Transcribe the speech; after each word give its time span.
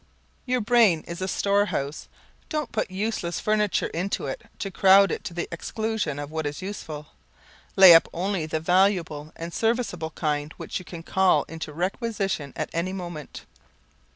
Your 0.47 0.61
brain 0.61 1.03
is 1.05 1.21
a 1.21 1.27
storehouse, 1.27 2.07
don't 2.49 2.71
put 2.71 2.89
useless 2.89 3.39
furniture 3.39 3.85
into 3.85 4.25
it 4.25 4.41
to 4.57 4.71
crowd 4.71 5.11
it 5.11 5.23
to 5.25 5.33
the 5.35 5.47
exclusion 5.51 6.17
of 6.17 6.31
what 6.31 6.47
is 6.47 6.59
useful. 6.59 7.09
Lay 7.75 7.93
up 7.93 8.09
only 8.11 8.47
the 8.47 8.59
valuable 8.59 9.31
and 9.35 9.53
serviceable 9.53 10.09
kind 10.09 10.53
which 10.57 10.79
you 10.79 10.85
can 10.85 11.03
call 11.03 11.43
into 11.43 11.71
requisition 11.71 12.51
at 12.55 12.71
any 12.73 12.93
moment. 12.93 13.45